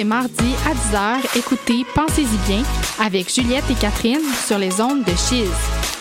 [0.00, 2.62] les mardis à 10h, écoutez Pensez-y bien
[2.98, 5.50] avec Juliette et Catherine sur les ondes de Chiz.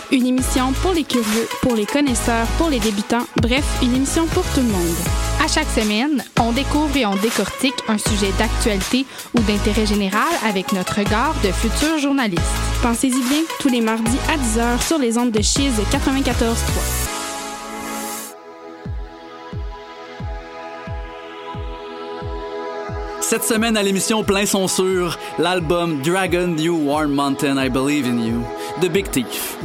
[0.09, 4.45] Une émission pour les curieux, pour les connaisseurs, pour les débutants, bref, une émission pour
[4.53, 4.95] tout le monde.
[5.43, 9.05] À chaque semaine, on découvre et on décortique un sujet d'actualité
[9.37, 12.41] ou d'intérêt général avec notre regard de futurs journalistes.
[12.81, 16.98] Pensez-y bien, tous les mardis à 10h sur les ondes de Chiz 94.3.
[23.29, 28.17] Cette semaine à l'émission Plein son sur l'album Dragon New Warm Mountain I Believe in
[28.17, 28.43] You
[28.81, 29.55] de Big Thief.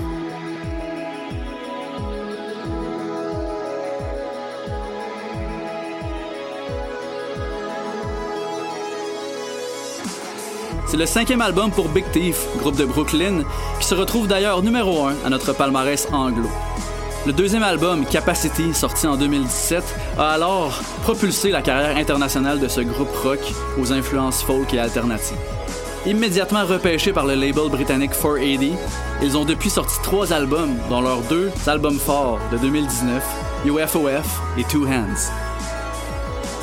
[10.87, 13.45] C'est le cinquième album pour Big Thief, groupe de Brooklyn,
[13.81, 16.51] qui se retrouve d'ailleurs numéro 1 à notre palmarès anglo.
[17.27, 19.83] Le deuxième album, Capacity, sorti en 2017,
[20.19, 23.41] a alors propulsé la carrière internationale de ce groupe rock
[23.79, 25.39] aux influences folk et alternatives.
[26.05, 28.77] Immédiatement repêchés par le label britannique 480,
[29.23, 33.23] ils ont depuis sorti trois albums, dont leurs deux albums forts de 2019,
[33.65, 35.33] UFOF et Two Hands.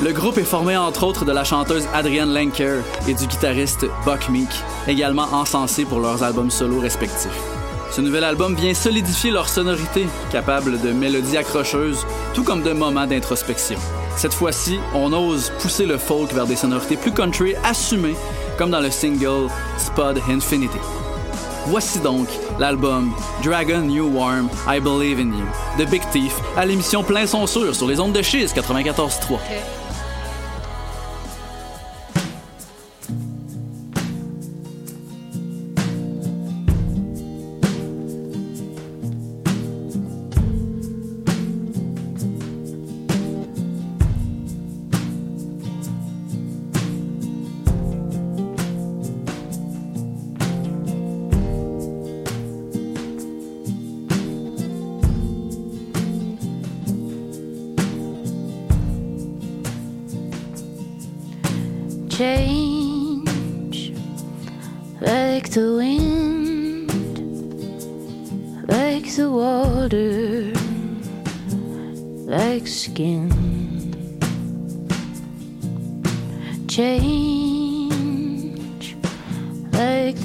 [0.00, 4.28] Le groupe est formé entre autres de la chanteuse Adrienne Lenker et du guitariste Buck
[4.28, 4.50] Meek,
[4.86, 7.61] également encensés pour leurs albums solo respectifs.
[7.92, 13.06] Ce nouvel album vient solidifier leur sonorité, capable de mélodies accrocheuses, tout comme de moments
[13.06, 13.78] d'introspection.
[14.16, 18.16] Cette fois-ci, on ose pousser le folk vers des sonorités plus country assumées,
[18.56, 20.78] comme dans le single Spud Infinity.
[21.66, 23.12] Voici donc l'album
[23.44, 25.46] Dragon New Warm I Believe in You
[25.78, 29.38] de Big Thief à l'émission Plein son sur les ondes de Chiz 94.3.
[29.38, 29.81] change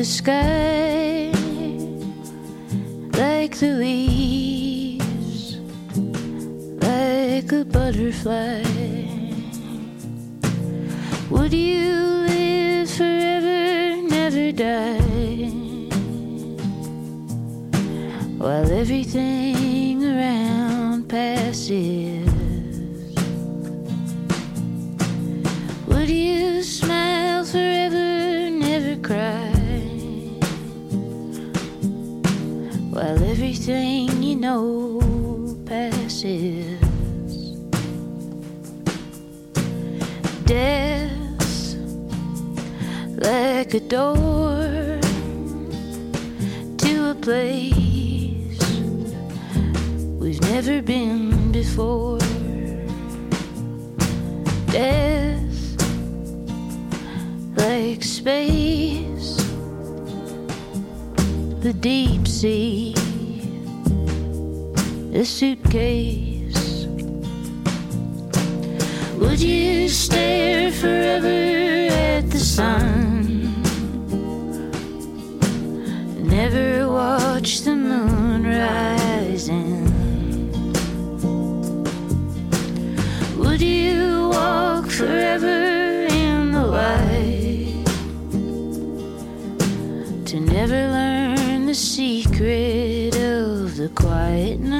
[0.08, 1.30] sky,
[3.18, 5.58] like the leaves,
[6.82, 9.17] like a butterfly.
[43.88, 44.27] Door
[77.38, 79.86] watch the moon rising.
[83.38, 87.86] Would you walk forever in the light?
[90.26, 94.77] To never learn the secret of the quiet night.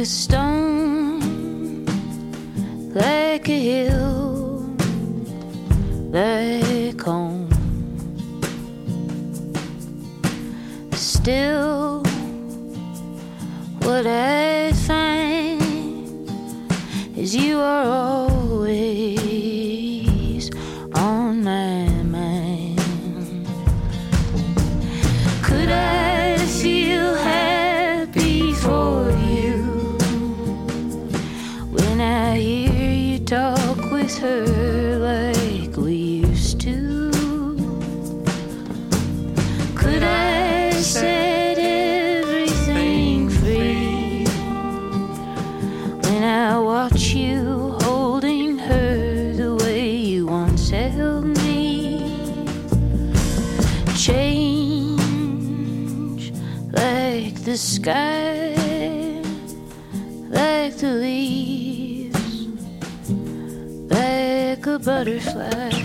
[0.00, 0.59] A stone,
[65.00, 65.79] butterfly.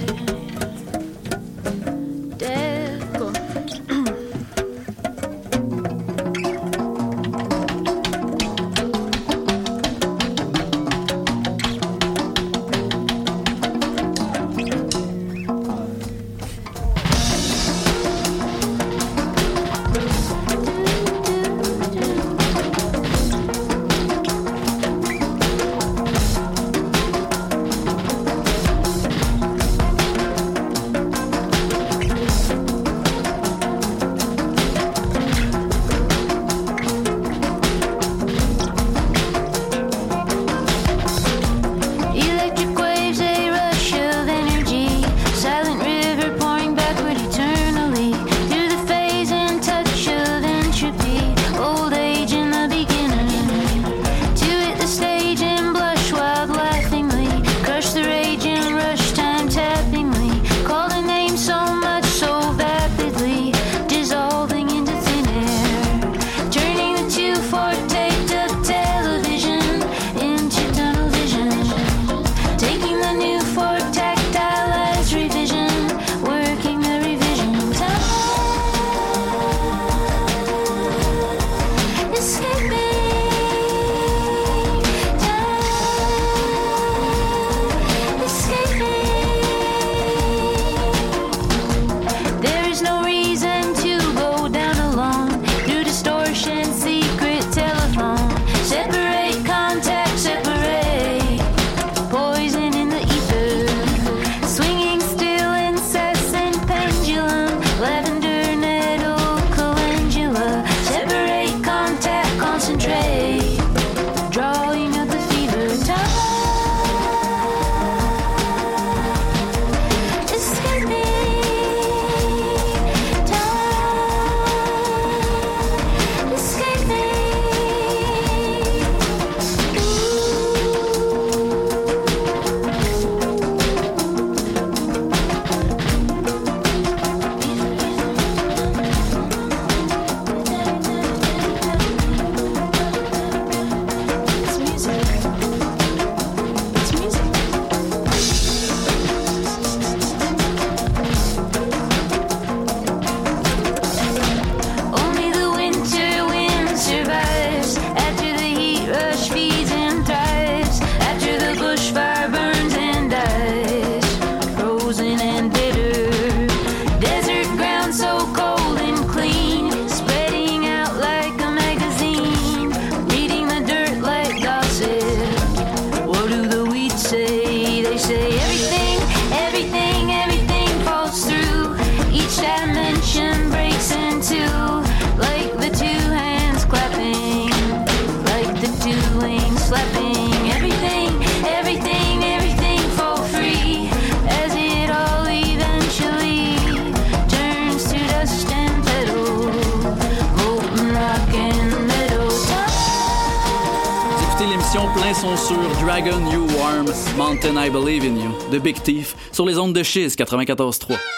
[209.86, 211.15] Chiz 94.3.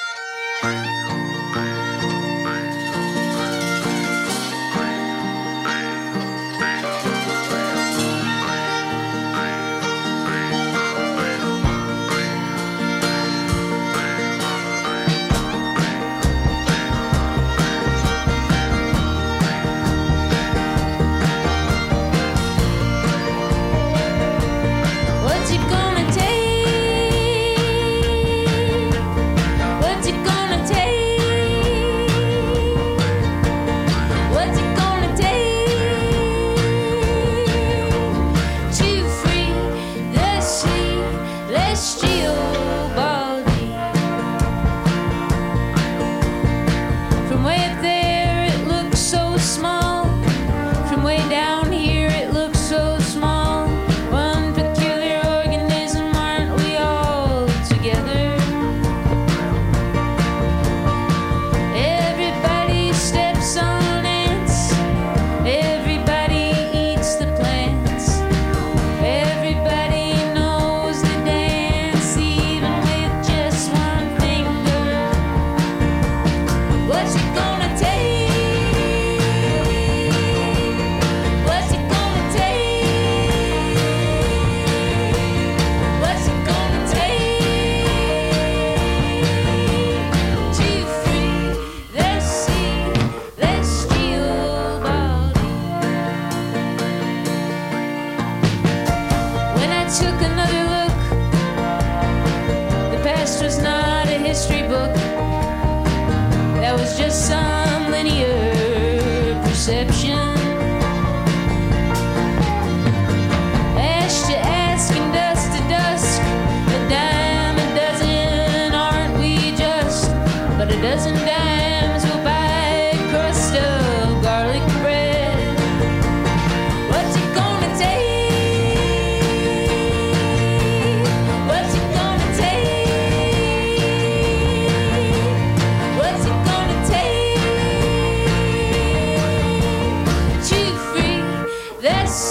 [142.17, 142.23] the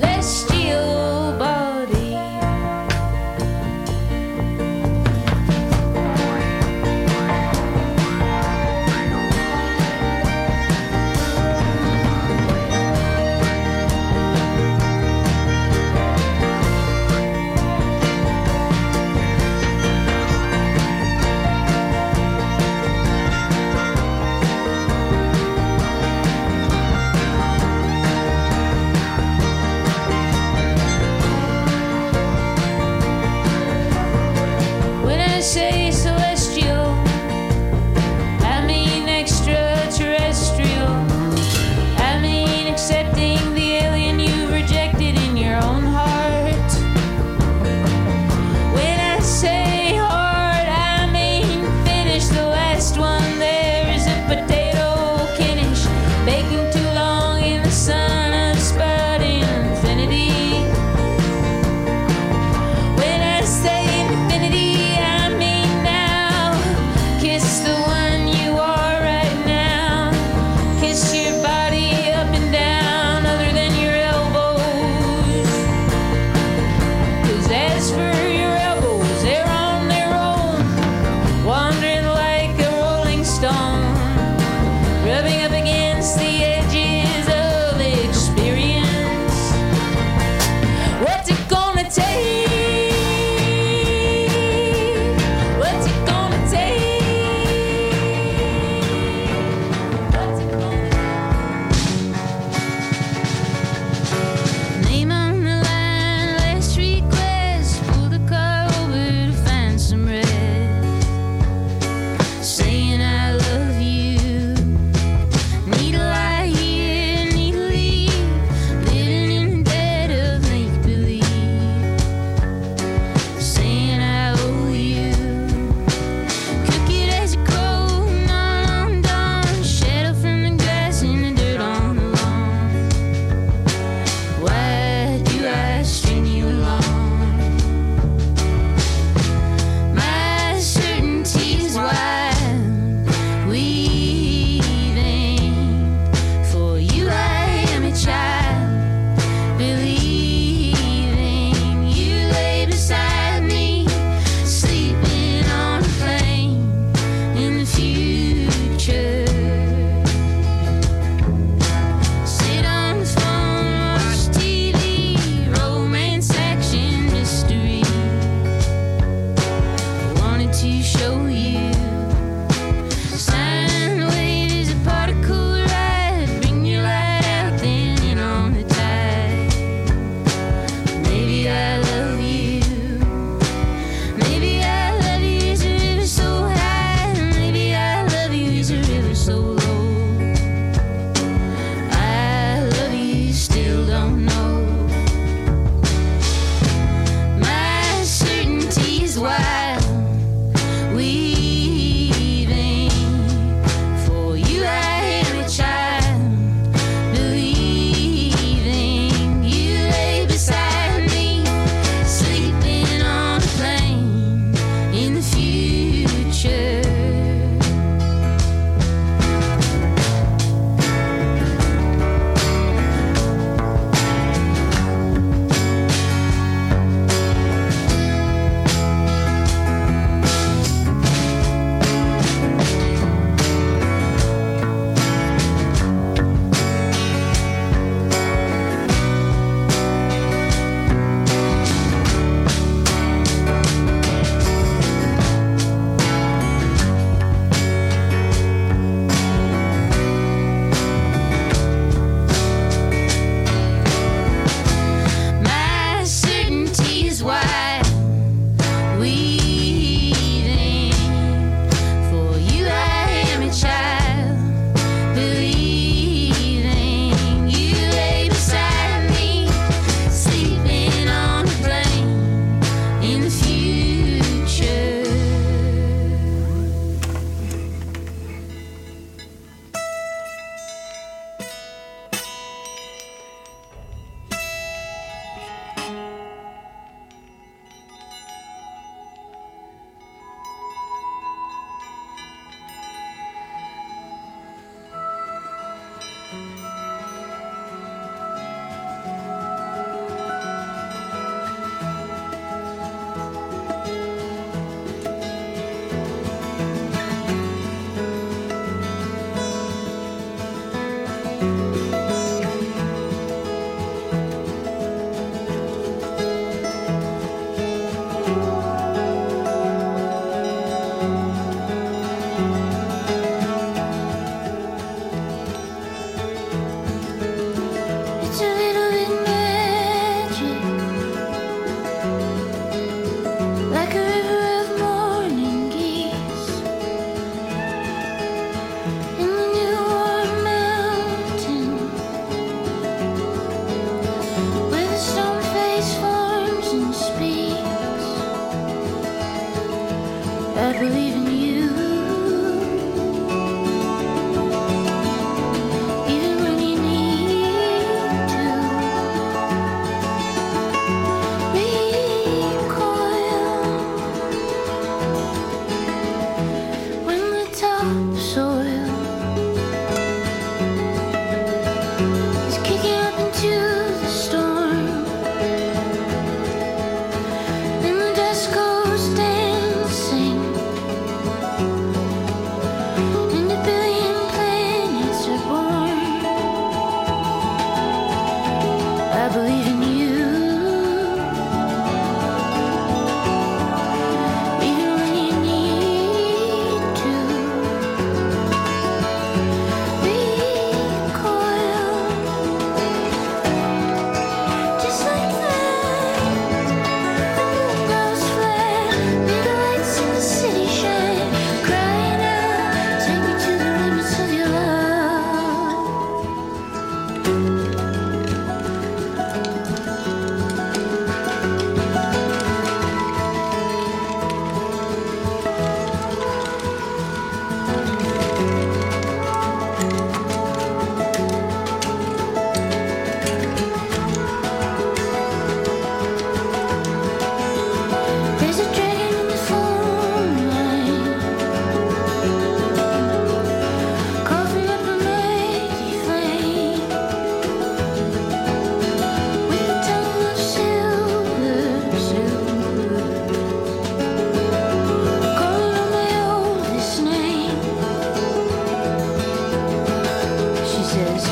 [0.00, 0.59] celestial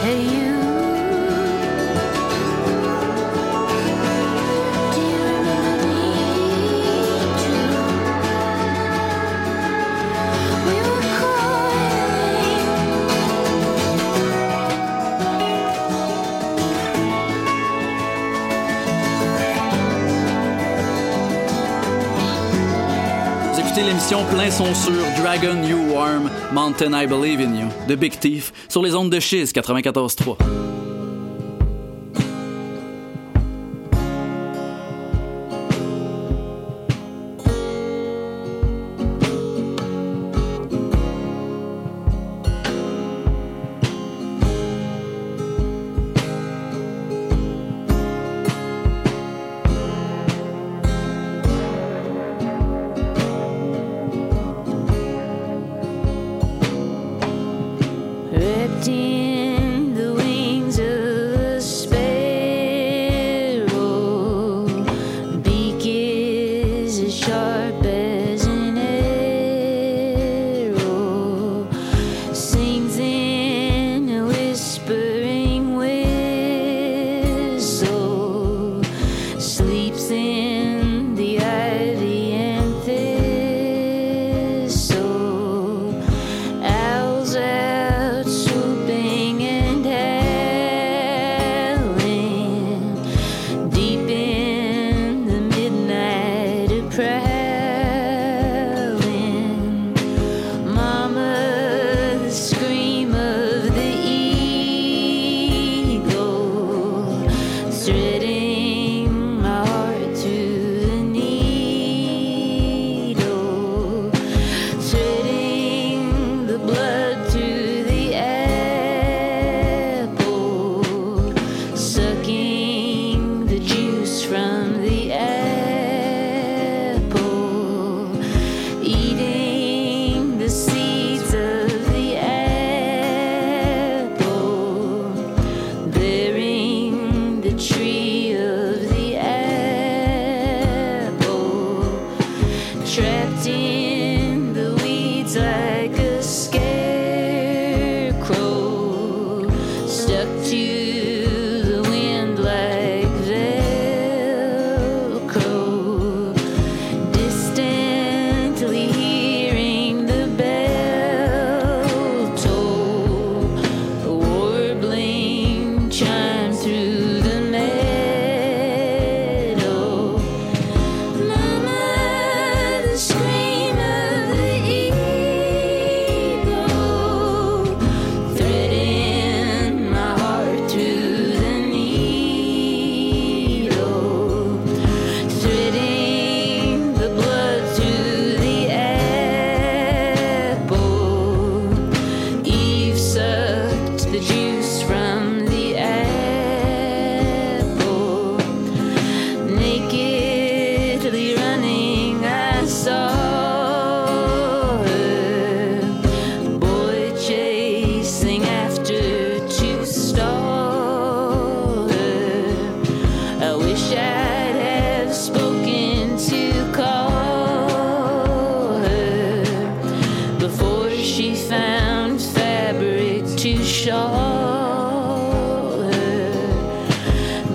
[0.08, 0.47] say you
[24.16, 24.92] plein son sur
[25.22, 29.20] Dragon You Warm, Mountain I Believe in You, de Big Thief, sur les ondes de
[29.20, 30.67] Chiz 94.3.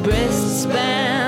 [0.04, 1.23] breast span.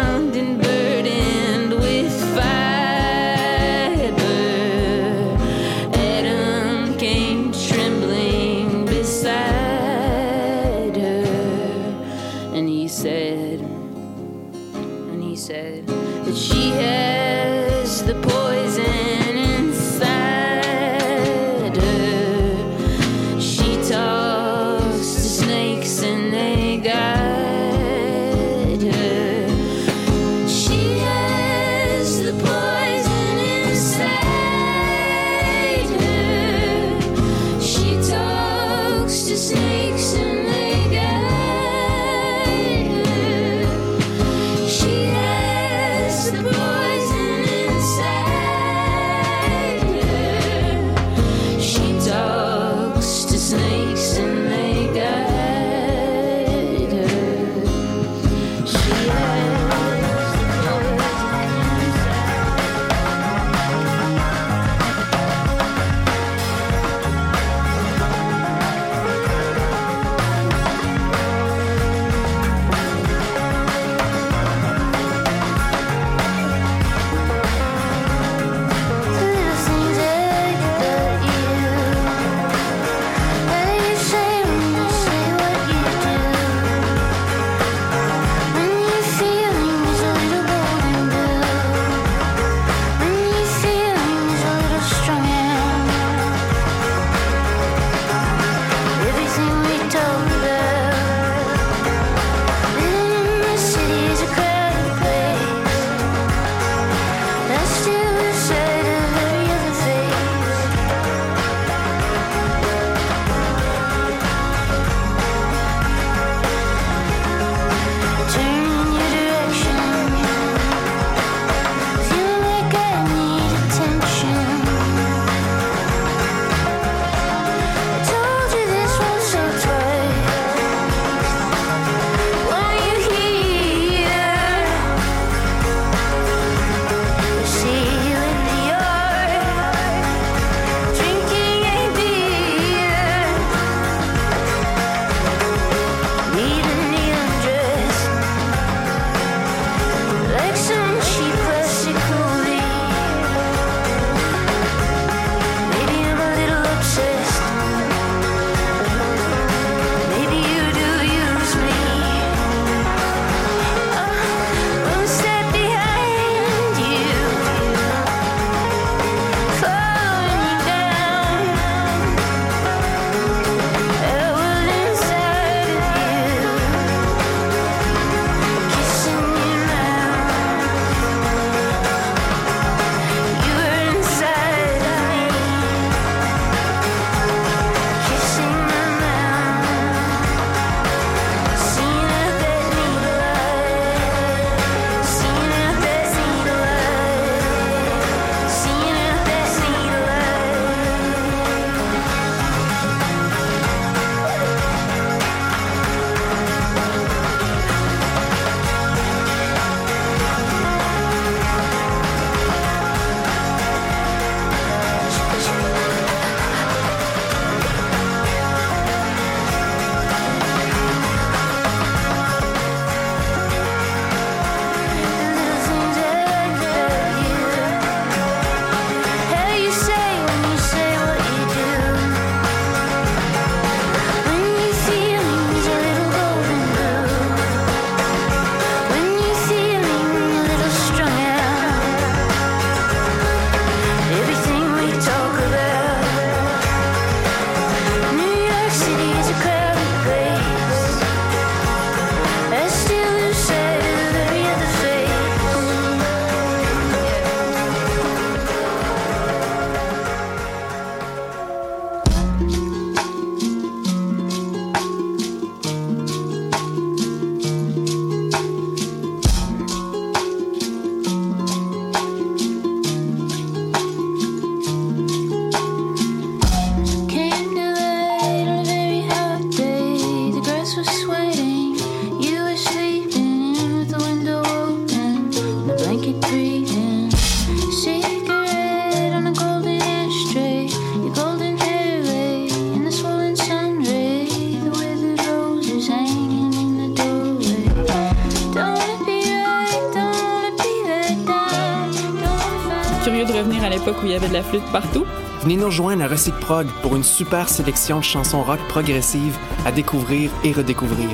[304.72, 305.06] Partout?
[305.42, 309.72] Venez nous rejoindre à Recyc Prog pour une super sélection de chansons rock progressives à
[309.72, 311.10] découvrir et redécouvrir.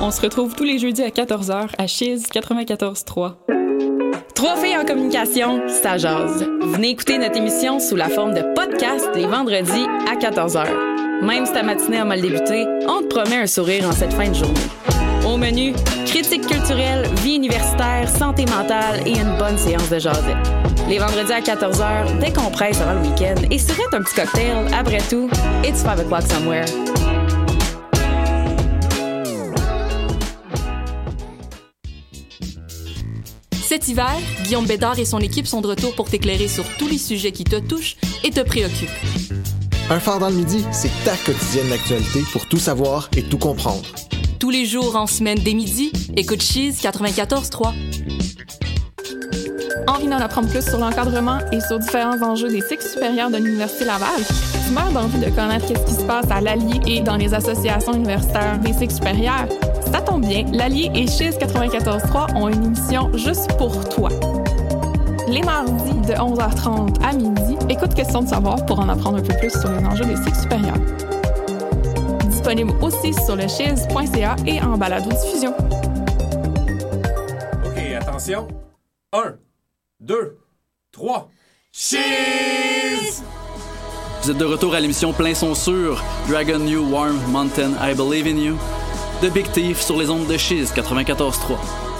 [0.00, 3.34] On se retrouve tous les jeudis à 14h à Chiz 94.3.
[4.34, 6.46] Trois filles en communication, ça jase.
[6.62, 10.66] Venez écouter notre émission sous la forme de podcast les vendredis à 14h.
[11.22, 14.28] Même si ta matinée a mal débuté, on te promet un sourire en cette fin
[14.28, 14.60] de journée.
[15.26, 15.72] Au menu,
[16.04, 20.73] critique culturelle, vie universitaire, santé mentale et une bonne séance de jasette.
[20.86, 24.66] Les vendredis à 14h, décompresse avant le week-end et surette un petit cocktail.
[24.72, 25.30] Après tout,
[25.64, 26.66] it's 5 o'clock somewhere.
[33.66, 36.98] Cet hiver, Guillaume Bédard et son équipe sont de retour pour t'éclairer sur tous les
[36.98, 38.90] sujets qui te touchent et te préoccupent.
[39.88, 43.82] Un phare dans le midi, c'est ta quotidienne d'actualité pour tout savoir et tout comprendre.
[44.38, 47.72] Tous les jours en semaine dès midi, écoute Cheese 94.3.
[49.86, 53.84] Envie d'en apprendre plus sur l'encadrement et sur différents enjeux des cycles supérieurs de l'Université
[53.84, 54.08] Laval?
[54.66, 57.92] Tu meurs d'envie de connaître ce qui se passe à l'Allier et dans les associations
[57.92, 59.46] universitaires des cycles supérieurs?
[59.92, 64.08] Ça tombe bien, l'Allier et Chiz 94.3 ont une émission juste pour toi.
[65.28, 69.36] Les mardis de 11h30 à midi, écoute Question de savoir pour en apprendre un peu
[69.36, 70.78] plus sur les enjeux des cycles supérieurs.
[72.28, 75.54] Disponible aussi sur le chiz.ca et en balado-diffusion.
[77.64, 78.48] OK, attention.
[80.04, 80.38] 1, 2,
[80.92, 81.30] 3.
[81.72, 83.22] Cheese!
[84.22, 88.26] Vous êtes de retour à l'émission Plein son sur Dragon New Warm Mountain I Believe
[88.26, 88.56] in You
[89.22, 91.93] de Big Thief sur les ondes de Chiz 94.3.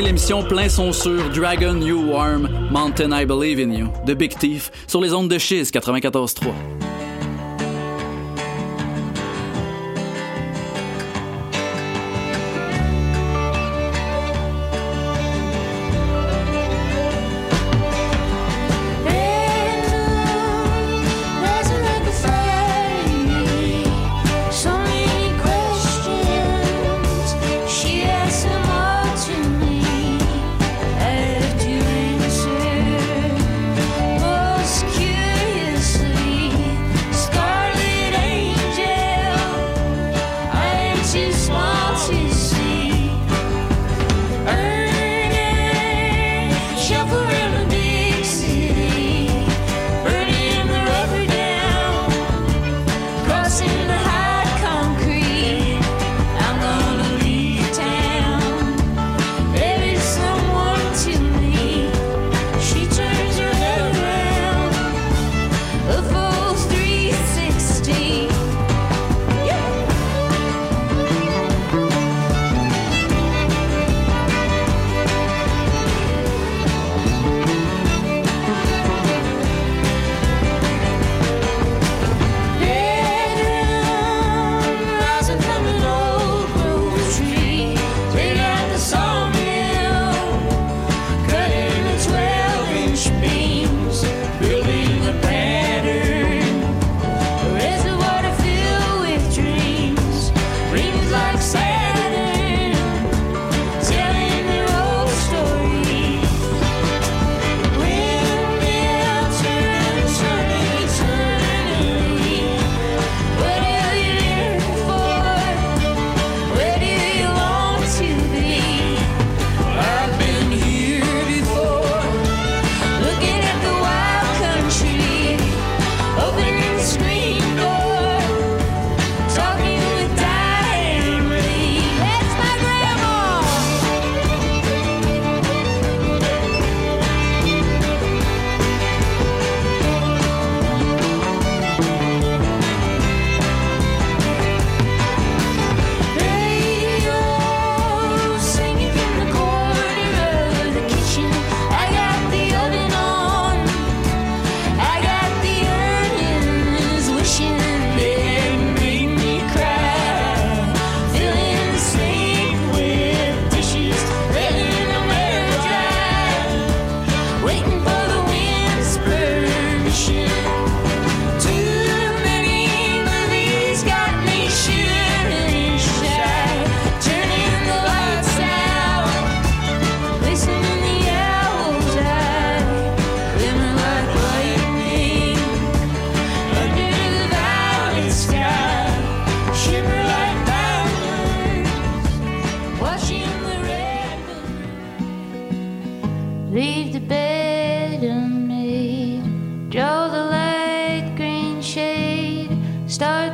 [0.00, 4.70] l'émission Plein son sur Dragon You Warm, Mountain I Believe in You, de Big Thief,
[4.86, 6.71] sur les ondes de Chiz 94.3.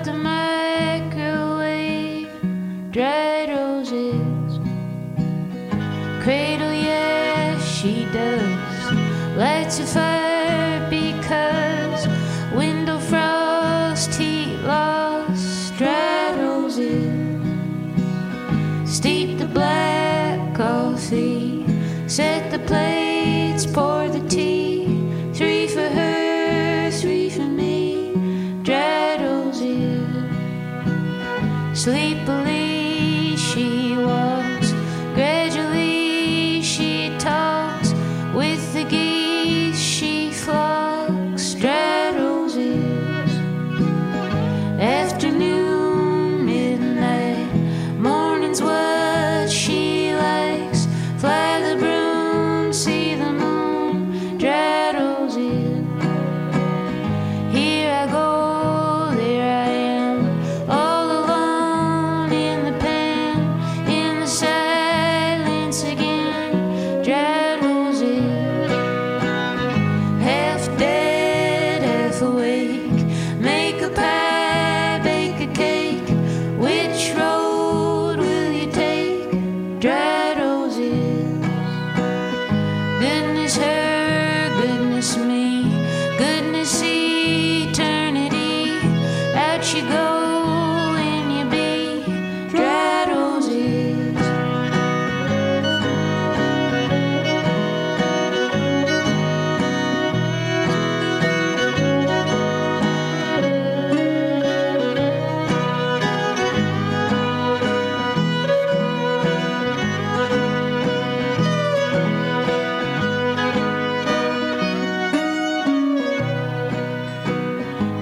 [0.08, 1.60] the microwave,
[2.90, 4.58] dried roses.
[6.22, 9.36] Cradle, yeah, she does.
[9.36, 10.17] Lights a fire.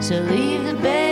[0.09, 1.06] to leave the bed.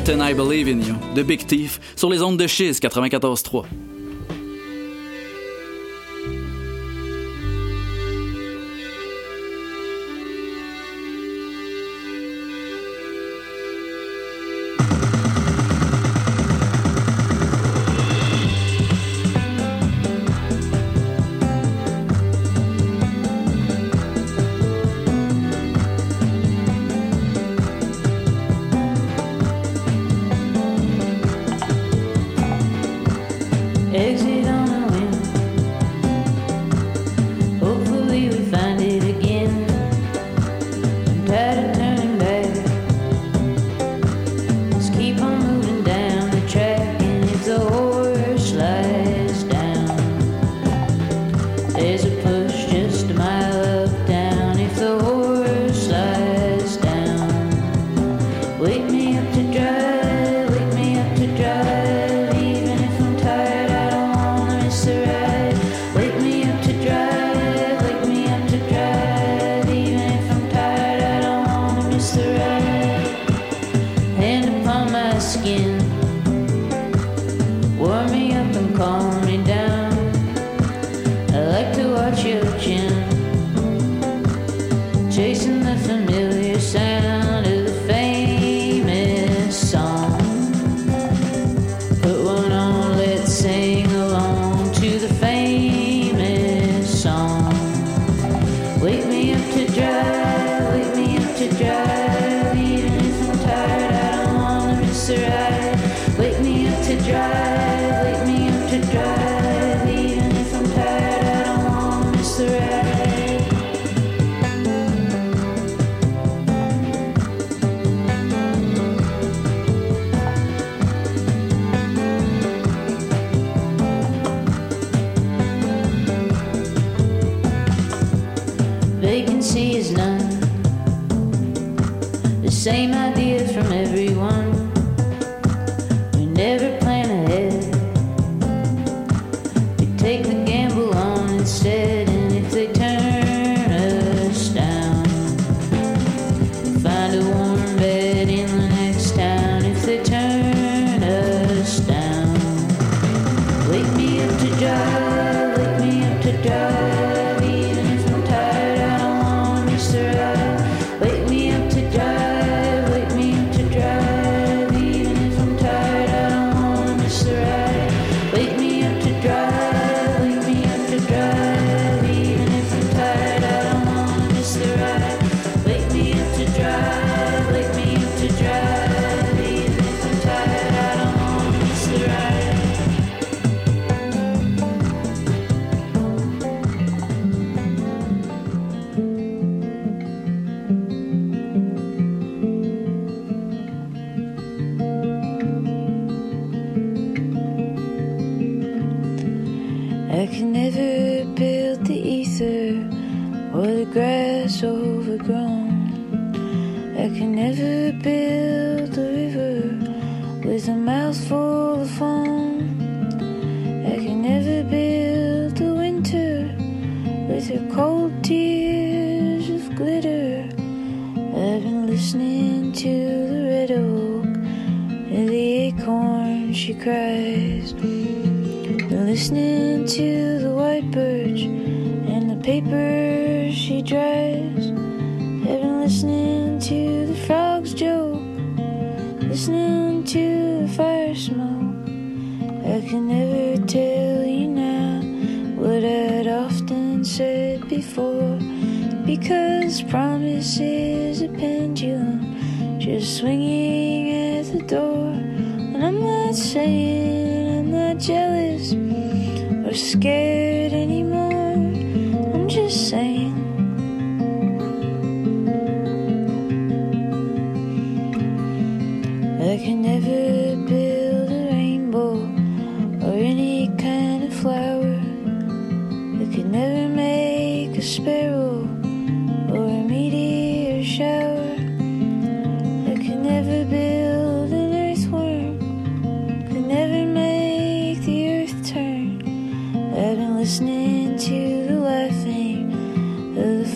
[0.00, 3.89] Mountain I Believe in You de Big Thief sur les ondes de Chiz 94.3.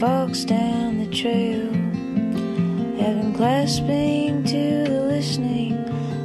[0.05, 1.67] fox down the trail.
[3.01, 5.73] Heaven clasping to the listening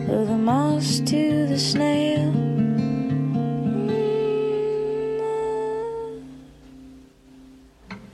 [0.09, 2.29] of the moss to the snail.
[3.29, 3.87] Mm-hmm.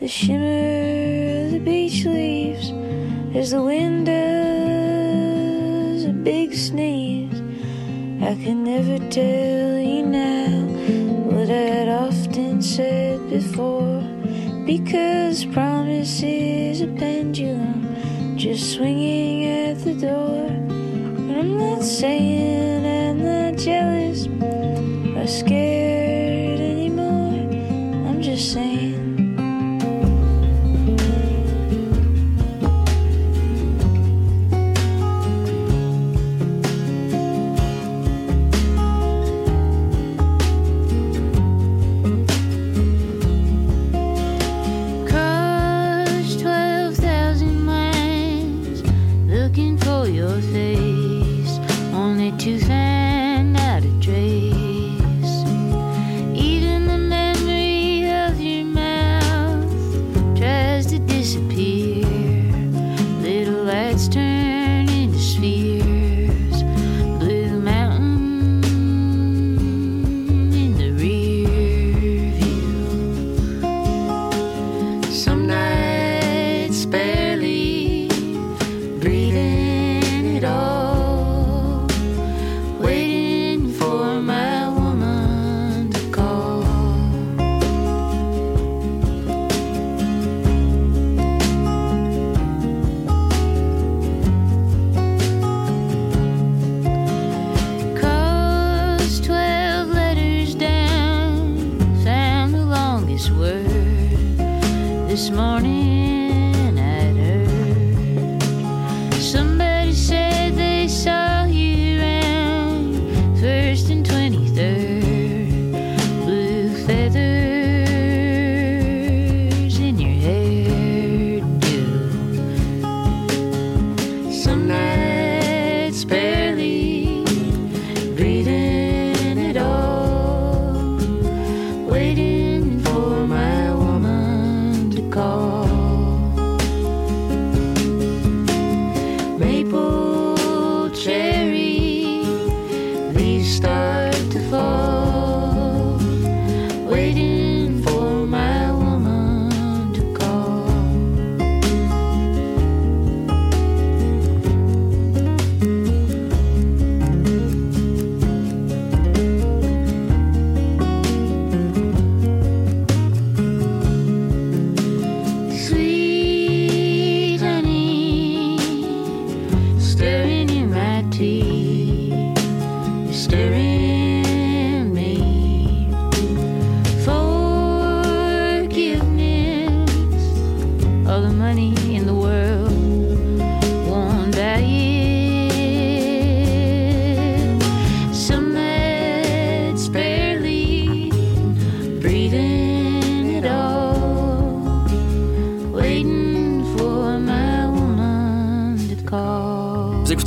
[0.02, 2.72] The shimmer of the beach leaves
[3.36, 4.96] as the wind does
[6.06, 7.42] a big sneeze.
[8.22, 9.45] I can never tell.
[15.36, 20.46] This promise is a pendulum just swinging at the door.
[20.48, 22.35] And I'm not saying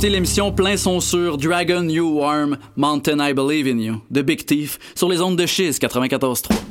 [0.07, 4.79] l'émission Plein son sur Dragon You Arm Mountain I Believe in You de Big Thief
[4.95, 6.68] sur les ondes de Chiz 94.3.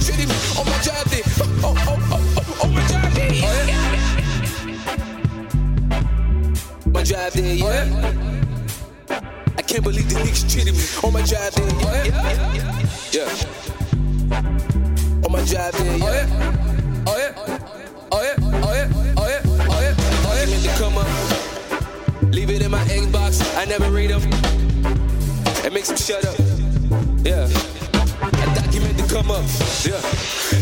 [0.00, 0.78] believe these niggas treated on my
[1.10, 1.22] day.
[1.40, 2.80] Oh, oh, oh, oh, on my
[3.34, 3.76] yeah.
[6.86, 7.84] My drive day, yeah.
[9.58, 12.68] I can't believe the niggas treated me on my drive day, yeah.
[13.12, 13.28] Yeah.
[15.24, 16.26] On my drive day, yeah.
[17.06, 17.34] Oh yeah.
[18.12, 18.36] Oh yeah.
[18.52, 18.88] Oh yeah.
[19.16, 19.42] Oh yeah.
[19.66, 19.94] Oh yeah.
[20.26, 20.60] Oh yeah.
[20.60, 21.08] To come up.
[22.32, 23.42] Leave it in my inbox.
[23.56, 24.22] I never read them.
[25.64, 26.36] It makes them shut up.
[27.24, 27.69] Yeah.
[29.10, 29.44] I document to come up.
[29.82, 29.98] Yeah.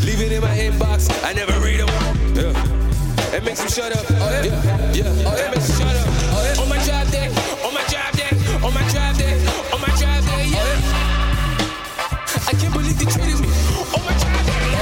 [0.05, 1.09] Leave it in my inbox.
[1.24, 1.88] I never read them.
[2.34, 3.36] Yeah.
[3.36, 4.05] It makes them shut up.
[4.09, 4.44] Oh yeah.
[4.44, 5.05] Yeah.
[5.05, 5.28] yeah.
[5.28, 6.07] Oh, it makes them shut up.
[6.32, 6.62] Oh yeah.
[6.62, 7.28] On my drive day.
[7.64, 8.32] On my drive day.
[8.64, 9.36] On my drive day.
[9.72, 10.49] On my drive day.
[10.49, 10.64] Yeah.
[10.64, 13.49] Oh, I can't believe they treated me.
[13.92, 14.61] On my drive day.
[14.64, 14.80] Oh,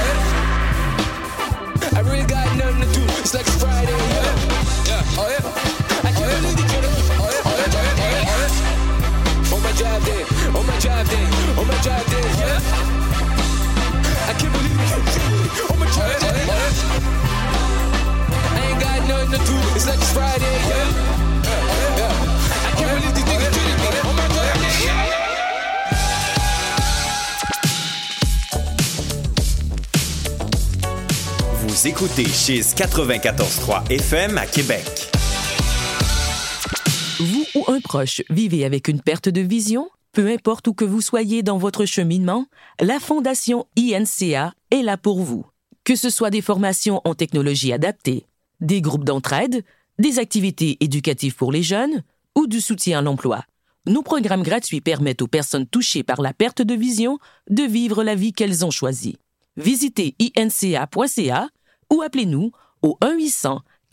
[1.75, 1.97] yeah.
[1.97, 3.03] I really got nothing to do.
[3.19, 3.91] It's like Friday.
[3.91, 4.95] Yeah.
[4.95, 5.19] Yeah.
[5.19, 6.07] Oh yeah.
[6.07, 7.03] I can't oh, believe they treated me.
[7.19, 7.43] Oh yeah.
[7.43, 7.67] Oh yeah.
[7.67, 8.31] Oh yeah.
[8.31, 9.55] Oh yeah.
[9.55, 10.23] On my drive day.
[10.55, 11.25] On my drive day.
[11.59, 12.06] On my drive day.
[15.47, 15.73] They treated me.
[15.73, 16.45] On my drive day.
[16.45, 16.71] Yeah.
[18.53, 19.55] I ain't got nothing to do.
[19.75, 20.55] It's like it's Friday.
[20.67, 20.87] Yeah.
[21.43, 21.97] Yeah.
[21.97, 22.67] yeah.
[22.67, 23.87] I can't believe these niggas treated me.
[24.09, 24.85] On my drive day.
[24.85, 25.13] Yeah.
[31.67, 35.11] Vous écoutez Chiz 94.3 FM à Québec.
[37.19, 39.89] Vous ou un proche vivez avec une perte de vision?
[40.17, 42.47] Peu importe où que vous soyez dans votre cheminement,
[42.79, 45.45] la Fondation INCA est là pour vous.
[45.83, 48.25] Que ce soit des formations en technologie adaptée,
[48.59, 49.63] des groupes d'entraide,
[49.99, 52.01] des activités éducatives pour les jeunes
[52.35, 53.43] ou du soutien à l'emploi,
[53.85, 57.19] nos programmes gratuits permettent aux personnes touchées par la perte de vision
[57.51, 59.19] de vivre la vie qu'elles ont choisie.
[59.55, 61.47] Visitez inca.ca
[61.93, 62.51] ou appelez-nous
[62.81, 62.97] au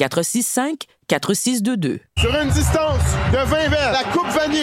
[0.01, 2.01] 1-800-465-4622.
[2.19, 4.63] Sur une distance de 20 verres, la Coupe Vanier